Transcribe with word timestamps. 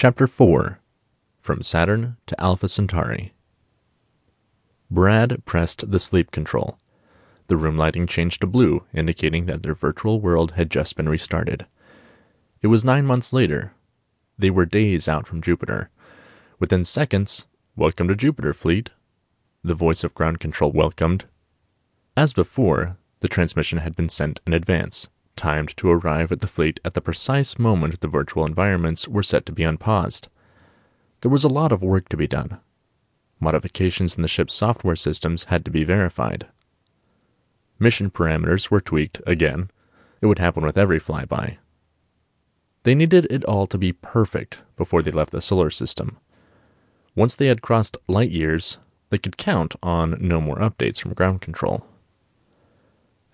Chapter 0.00 0.28
4 0.28 0.78
From 1.40 1.60
Saturn 1.60 2.18
to 2.28 2.40
Alpha 2.40 2.68
Centauri. 2.68 3.32
Brad 4.88 5.44
pressed 5.44 5.90
the 5.90 5.98
sleep 5.98 6.30
control. 6.30 6.78
The 7.48 7.56
room 7.56 7.76
lighting 7.76 8.06
changed 8.06 8.40
to 8.42 8.46
blue, 8.46 8.84
indicating 8.94 9.46
that 9.46 9.64
their 9.64 9.74
virtual 9.74 10.20
world 10.20 10.52
had 10.52 10.70
just 10.70 10.94
been 10.96 11.08
restarted. 11.08 11.66
It 12.62 12.68
was 12.68 12.84
nine 12.84 13.06
months 13.06 13.32
later. 13.32 13.72
They 14.38 14.50
were 14.50 14.66
days 14.66 15.08
out 15.08 15.26
from 15.26 15.42
Jupiter. 15.42 15.90
Within 16.60 16.84
seconds, 16.84 17.46
Welcome 17.74 18.06
to 18.06 18.14
Jupiter, 18.14 18.54
fleet. 18.54 18.90
The 19.64 19.74
voice 19.74 20.04
of 20.04 20.14
ground 20.14 20.38
control 20.38 20.70
welcomed. 20.70 21.24
As 22.16 22.32
before, 22.32 22.98
the 23.18 23.26
transmission 23.26 23.78
had 23.78 23.96
been 23.96 24.10
sent 24.10 24.38
in 24.46 24.52
advance, 24.52 25.08
timed 25.38 25.74
to 25.78 25.90
arrive 25.90 26.30
at 26.30 26.40
the 26.40 26.46
fleet 26.46 26.80
at 26.84 26.92
the 26.92 27.00
precise 27.00 27.58
moment 27.58 28.00
the 28.00 28.08
virtual 28.08 28.44
environments 28.44 29.08
were 29.08 29.22
set 29.22 29.46
to 29.46 29.52
be 29.52 29.62
unpaused. 29.62 30.28
There 31.22 31.30
was 31.30 31.44
a 31.44 31.48
lot 31.48 31.72
of 31.72 31.82
work 31.82 32.10
to 32.10 32.16
be 32.16 32.26
done. 32.26 32.58
Modifications 33.40 34.16
in 34.16 34.22
the 34.22 34.28
ship's 34.28 34.52
software 34.52 34.96
systems 34.96 35.44
had 35.44 35.64
to 35.64 35.70
be 35.70 35.84
verified. 35.84 36.46
Mission 37.78 38.10
parameters 38.10 38.70
were 38.70 38.80
tweaked 38.80 39.22
again. 39.26 39.70
It 40.20 40.26
would 40.26 40.40
happen 40.40 40.64
with 40.66 40.76
every 40.76 41.00
flyby. 41.00 41.58
They 42.82 42.94
needed 42.94 43.26
it 43.30 43.44
all 43.44 43.66
to 43.68 43.78
be 43.78 43.92
perfect 43.92 44.62
before 44.76 45.02
they 45.02 45.10
left 45.10 45.30
the 45.30 45.40
solar 45.40 45.70
system. 45.70 46.18
Once 47.14 47.34
they 47.34 47.46
had 47.46 47.62
crossed 47.62 47.96
light 48.08 48.30
years, 48.30 48.78
they 49.10 49.18
could 49.18 49.36
count 49.36 49.74
on 49.82 50.16
no 50.20 50.40
more 50.40 50.56
updates 50.56 51.00
from 51.00 51.14
ground 51.14 51.40
control. 51.40 51.86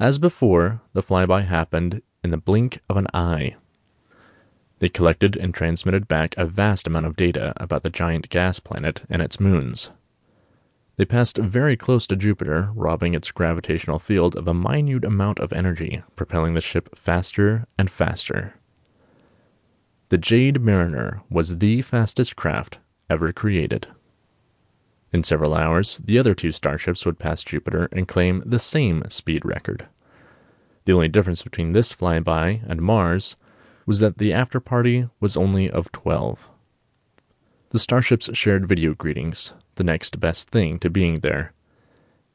As 0.05 0.19
before, 0.19 0.83
the 0.93 1.03
flyby 1.03 1.47
happened 1.47 2.03
in 2.23 2.29
the 2.29 2.37
blink 2.37 2.79
of 2.91 2.99
an 2.99 3.07
eye. 3.15 3.57
They 4.79 4.91
collected 4.91 5.35
and 5.35 5.55
transmitted 5.55 6.07
back 6.07 6.35
a 6.37 6.45
vast 6.45 6.87
amount 6.87 7.07
of 7.07 7.17
data 7.17 7.55
about 7.57 7.85
the 7.85 7.89
giant 7.89 8.29
gas 8.29 8.61
planet 8.61 9.01
and 9.09 9.23
its 9.23 9.41
moons. 9.41 9.89
They 10.97 11.07
passed 11.07 11.39
very 11.39 11.75
close 11.75 12.07
to 12.09 12.17
Jupiter, 12.17 12.71
robbing 12.75 13.15
its 13.15 13.31
gravitational 13.31 13.99
field 13.99 14.37
of 14.37 14.47
a 14.47 14.53
minute 14.53 15.07
amount 15.07 15.39
of 15.39 15.55
energy, 15.55 16.03
propelling 16.17 16.53
the 16.53 16.61
ship 16.61 16.95
faster 16.95 17.65
and 17.79 17.91
faster. 17.91 18.57
The 20.11 20.19
Jade 20.19 20.61
Mariner 20.61 21.23
was 21.31 21.61
the 21.61 21.81
fastest 21.81 22.37
craft 22.37 22.77
ever 23.09 23.33
created. 23.33 23.87
In 25.15 25.25
several 25.25 25.55
hours, 25.55 25.99
the 26.05 26.19
other 26.19 26.35
two 26.35 26.53
starships 26.53 27.07
would 27.07 27.19
pass 27.19 27.43
Jupiter 27.43 27.89
and 27.91 28.07
claim 28.07 28.43
the 28.45 28.59
same 28.59 29.03
speed 29.09 29.47
record. 29.47 29.89
The 30.85 30.93
only 30.93 31.09
difference 31.09 31.43
between 31.43 31.73
this 31.73 31.93
flyby 31.93 32.63
and 32.69 32.83
Mars 32.83 33.37
was 33.87 34.01
that 34.01 34.19
the 34.19 34.33
after 34.33 34.61
party 34.61 35.09
was 35.21 35.37
only 35.37 35.71
of 35.71 35.91
12. 35.93 36.49
The 37.71 37.79
starships 37.79 38.31
shared 38.35 38.69
video 38.69 38.95
greetings, 38.95 39.55
the 39.77 39.85
next 39.85 40.21
best 40.21 40.51
thing 40.51 40.79
to 40.81 40.91
being 40.91 41.21
there. 41.21 41.53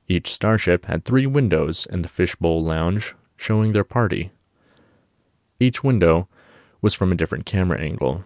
Each 0.08 0.34
starship 0.34 0.86
had 0.86 1.06
three 1.06 1.28
windows 1.28 1.86
in 1.92 2.02
the 2.02 2.10
fishbowl 2.10 2.64
lounge 2.64 3.14
showing 3.38 3.72
their 3.72 3.84
party. 3.84 4.32
Each 5.60 5.84
window 5.84 6.28
was 6.82 6.94
from 6.94 7.12
a 7.12 7.16
different 7.16 7.46
camera 7.46 7.80
angle. 7.80 8.26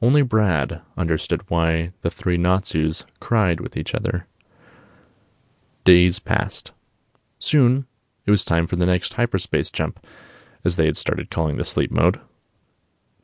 Only 0.00 0.22
Brad 0.22 0.80
understood 0.96 1.42
why 1.48 1.92
the 2.00 2.10
three 2.10 2.36
Natsus 2.36 3.04
cried 3.20 3.60
with 3.60 3.76
each 3.76 3.94
other. 3.94 4.26
Days 5.84 6.18
passed. 6.18 6.72
Soon, 7.38 7.86
it 8.26 8.30
was 8.30 8.44
time 8.44 8.66
for 8.66 8.76
the 8.76 8.86
next 8.86 9.14
hyperspace 9.14 9.70
jump, 9.70 10.04
as 10.64 10.76
they 10.76 10.86
had 10.86 10.96
started 10.96 11.30
calling 11.30 11.56
the 11.56 11.64
sleep 11.64 11.90
mode. 11.90 12.20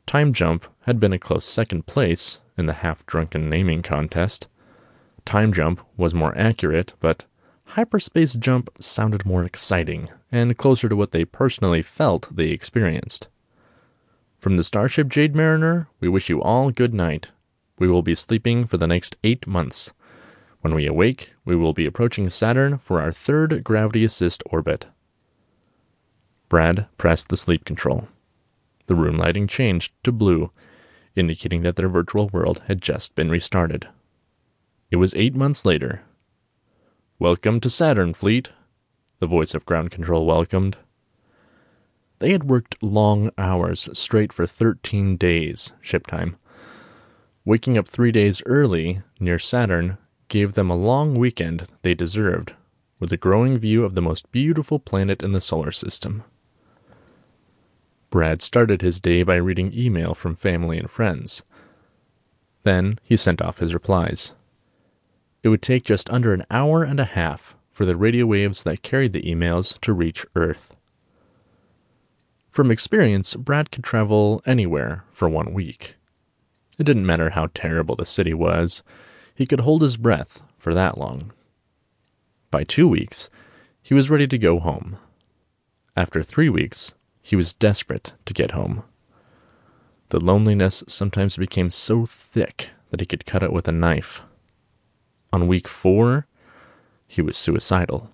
Time 0.05 0.33
jump 0.33 0.65
had 0.81 0.99
been 0.99 1.13
a 1.13 1.19
close 1.19 1.45
second 1.45 1.85
place 1.85 2.39
in 2.57 2.65
the 2.65 2.73
half 2.73 3.05
drunken 3.05 3.49
naming 3.49 3.81
contest. 3.81 4.47
Time 5.25 5.53
jump 5.53 5.81
was 5.97 6.13
more 6.13 6.37
accurate, 6.37 6.93
but 6.99 7.25
hyperspace 7.65 8.33
jump 8.33 8.69
sounded 8.79 9.25
more 9.25 9.43
exciting 9.43 10.09
and 10.31 10.57
closer 10.57 10.89
to 10.89 10.95
what 10.95 11.11
they 11.11 11.25
personally 11.25 11.81
felt 11.81 12.35
they 12.35 12.49
experienced. 12.49 13.27
From 14.39 14.57
the 14.57 14.63
Starship 14.63 15.07
Jade 15.07 15.35
Mariner, 15.35 15.87
we 15.99 16.09
wish 16.09 16.29
you 16.29 16.41
all 16.41 16.69
good 16.69 16.93
night. 16.93 17.29
We 17.79 17.87
will 17.87 18.01
be 18.01 18.15
sleeping 18.15 18.65
for 18.65 18.77
the 18.77 18.87
next 18.87 19.15
eight 19.23 19.47
months. 19.47 19.93
When 20.59 20.75
we 20.75 20.85
awake, 20.85 21.33
we 21.45 21.55
will 21.55 21.73
be 21.73 21.85
approaching 21.85 22.29
Saturn 22.29 22.77
for 22.77 23.01
our 23.01 23.11
third 23.11 23.63
gravity 23.63 24.03
assist 24.03 24.43
orbit. 24.45 24.85
Brad 26.53 26.85
pressed 26.99 27.29
the 27.29 27.35
sleep 27.35 27.65
control. 27.65 28.09
The 28.85 28.93
room 28.93 29.17
lighting 29.17 29.47
changed 29.47 29.91
to 30.03 30.11
blue, 30.11 30.51
indicating 31.15 31.63
that 31.63 31.77
their 31.77 31.89
virtual 31.89 32.29
world 32.29 32.61
had 32.67 32.79
just 32.79 33.15
been 33.15 33.31
restarted. 33.31 33.87
It 34.91 34.97
was 34.97 35.15
eight 35.15 35.33
months 35.33 35.65
later. 35.65 36.03
Welcome 37.17 37.59
to 37.61 37.71
Saturn, 37.71 38.13
fleet, 38.13 38.51
the 39.17 39.25
voice 39.25 39.55
of 39.55 39.65
ground 39.65 39.89
control 39.89 40.27
welcomed. 40.27 40.77
They 42.19 42.33
had 42.33 42.43
worked 42.43 42.83
long 42.83 43.31
hours 43.35 43.89
straight 43.97 44.31
for 44.31 44.45
13 44.45 45.17
days, 45.17 45.73
ship 45.81 46.05
time. 46.05 46.35
Waking 47.45 47.79
up 47.79 47.87
three 47.87 48.11
days 48.11 48.43
early 48.45 49.01
near 49.19 49.39
Saturn 49.39 49.97
gave 50.27 50.53
them 50.53 50.69
a 50.69 50.75
long 50.75 51.15
weekend 51.15 51.67
they 51.81 51.95
deserved, 51.95 52.53
with 52.99 53.11
a 53.11 53.17
growing 53.17 53.57
view 53.57 53.83
of 53.83 53.95
the 53.95 54.03
most 54.03 54.31
beautiful 54.31 54.77
planet 54.77 55.23
in 55.23 55.31
the 55.31 55.41
solar 55.41 55.71
system. 55.71 56.23
Brad 58.13 58.43
started 58.43 58.83
his 58.83 58.99
day 58.99 59.23
by 59.23 59.37
reading 59.37 59.73
email 59.73 60.13
from 60.13 60.35
family 60.35 60.77
and 60.77 60.87
friends. 60.87 61.41
Then 62.61 62.99
he 63.01 63.17
sent 63.17 63.41
off 63.41 63.57
his 63.57 63.73
replies. 63.73 64.33
It 65.41 65.49
would 65.49 65.63
take 65.63 65.83
just 65.83 66.11
under 66.11 66.31
an 66.31 66.45
hour 66.51 66.83
and 66.83 66.99
a 66.99 67.05
half 67.05 67.55
for 67.71 67.85
the 67.85 67.95
radio 67.95 68.27
waves 68.27 68.61
that 68.61 68.83
carried 68.83 69.13
the 69.13 69.23
emails 69.23 69.81
to 69.81 69.93
reach 69.93 70.27
Earth. 70.35 70.75
From 72.51 72.69
experience, 72.69 73.33
Brad 73.33 73.71
could 73.71 73.83
travel 73.83 74.43
anywhere 74.45 75.05
for 75.11 75.27
one 75.27 75.51
week. 75.51 75.95
It 76.77 76.83
didn't 76.83 77.07
matter 77.07 77.31
how 77.31 77.49
terrible 77.55 77.95
the 77.95 78.05
city 78.05 78.35
was, 78.35 78.83
he 79.33 79.47
could 79.47 79.61
hold 79.61 79.81
his 79.81 79.97
breath 79.97 80.43
for 80.55 80.75
that 80.75 80.99
long. 80.99 81.33
By 82.51 82.63
two 82.63 82.87
weeks, 82.87 83.31
he 83.81 83.95
was 83.95 84.11
ready 84.11 84.27
to 84.27 84.37
go 84.37 84.59
home. 84.59 84.97
After 85.95 86.21
three 86.21 86.49
weeks, 86.49 86.93
he 87.23 87.35
was 87.35 87.53
desperate 87.53 88.13
to 88.27 88.33
get 88.35 88.51
home. 88.51 88.83
The 90.09 90.23
loneliness 90.23 90.83
sometimes 90.87 91.37
became 91.37 91.71
so 91.71 92.05
thick 92.05 92.69
that 92.91 92.99
he 92.99 93.07
could 93.07 93.25
cut 93.25 93.41
it 93.41 93.51
with 93.51 93.67
a 93.67 93.71
knife. 93.71 94.21
On 95.31 95.47
week 95.47 95.67
four, 95.67 96.27
he 97.07 97.23
was 97.23 97.35
suicidal. 97.35 98.11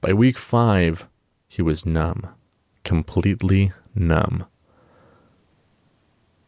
By 0.00 0.14
week 0.14 0.38
five, 0.38 1.06
he 1.46 1.60
was 1.60 1.84
numb 1.84 2.28
completely 2.88 3.70
numb. 3.94 4.46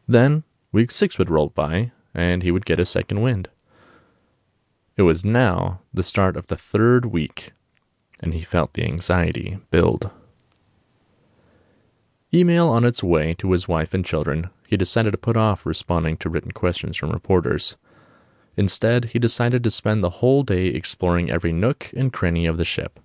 Then 0.09 0.43
week 0.73 0.91
six 0.91 1.19
would 1.19 1.29
roll 1.29 1.51
by, 1.51 1.93
and 2.15 2.43
he 2.43 2.51
would 2.51 2.65
get 2.65 2.81
a 2.81 2.87
second 2.87 3.21
wind. 3.21 3.51
It 4.97 5.03
was 5.03 5.23
now 5.23 5.81
the 5.93 6.03
start 6.03 6.39
of 6.39 6.47
the 6.47 6.57
third 6.57 7.05
week, 7.05 7.53
and 8.21 8.33
he 8.33 8.41
felt 8.41 8.73
the 8.73 8.85
anxiety 8.85 9.59
build. 9.71 10.11
Email 12.33 12.69
on 12.69 12.85
its 12.85 13.03
way 13.03 13.35
to 13.35 13.51
his 13.51 13.67
wife 13.67 13.93
and 13.93 14.05
children, 14.05 14.51
he 14.69 14.77
decided 14.77 15.11
to 15.11 15.19
put 15.19 15.37
off 15.37 15.67
responding 15.67 16.17
to 16.19 16.29
written 16.29 16.53
questions 16.53 16.97
from 16.97 17.11
reporters. 17.11 17.77
Instead, 18.57 19.07
he 19.07 19.19
decided 19.19 19.65
to 19.65 19.71
spend 19.71 20.03
the 20.03 20.11
whole 20.11 20.45
day 20.45 20.67
exploring 20.67 21.29
every 21.29 21.53
nook 21.53 21.91
and 21.97 22.13
cranny 22.13 22.47
of 22.47 22.57
the 22.57 22.65
ship. 22.65 23.01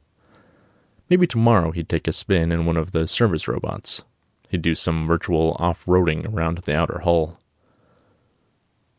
Maybe 1.09 1.25
tomorrow 1.25 1.71
he'd 1.71 1.89
take 1.89 2.07
a 2.07 2.13
spin 2.13 2.51
in 2.51 2.65
one 2.65 2.77
of 2.77 2.91
the 2.91 3.07
service 3.07 3.47
robots. 3.47 4.03
He'd 4.49 4.61
do 4.61 4.75
some 4.75 5.07
virtual 5.07 5.55
off 5.59 5.85
roading 5.85 6.31
around 6.31 6.59
the 6.59 6.75
outer 6.75 6.99
hull. 6.99 7.39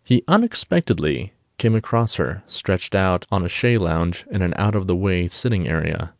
He 0.02 0.25
unexpectedly 0.26 1.34
came 1.58 1.75
across 1.75 2.14
her 2.14 2.43
stretched 2.49 2.94
out 2.94 3.26
on 3.31 3.44
a 3.44 3.49
chaise 3.49 3.81
lounge 3.81 4.26
in 4.31 4.43
an 4.43 4.55
out 4.56 4.75
of 4.75 4.87
the 4.87 4.96
way 4.96 5.28
sitting 5.28 5.69
area. 5.69 6.12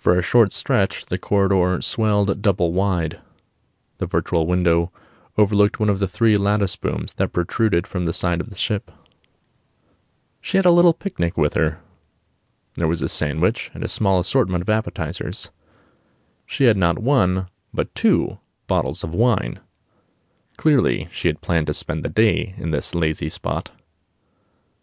For 0.00 0.18
a 0.18 0.22
short 0.22 0.52
stretch, 0.52 1.06
the 1.06 1.18
corridor 1.18 1.80
swelled 1.80 2.42
double 2.42 2.72
wide. 2.72 3.20
The 3.98 4.06
virtual 4.06 4.48
window 4.48 4.90
overlooked 5.38 5.78
one 5.78 5.88
of 5.88 6.00
the 6.00 6.08
three 6.08 6.36
lattice 6.36 6.74
booms 6.74 7.12
that 7.12 7.32
protruded 7.32 7.86
from 7.86 8.06
the 8.06 8.12
side 8.12 8.40
of 8.40 8.50
the 8.50 8.56
ship. 8.56 8.90
She 10.40 10.56
had 10.56 10.66
a 10.66 10.72
little 10.72 10.94
picnic 10.94 11.36
with 11.38 11.54
her, 11.54 11.78
there 12.76 12.88
was 12.88 13.02
a 13.02 13.08
sandwich 13.08 13.70
and 13.74 13.84
a 13.84 13.88
small 13.88 14.18
assortment 14.20 14.62
of 14.62 14.70
appetizers. 14.70 15.50
She 16.46 16.64
had 16.64 16.76
not 16.76 16.98
one, 16.98 17.48
but 17.74 17.94
two 17.94 18.38
bottles 18.66 19.04
of 19.04 19.14
wine. 19.14 19.60
Clearly, 20.56 21.08
she 21.10 21.28
had 21.28 21.40
planned 21.40 21.66
to 21.66 21.74
spend 21.74 22.02
the 22.02 22.08
day 22.08 22.54
in 22.56 22.70
this 22.70 22.94
lazy 22.94 23.28
spot. 23.28 23.70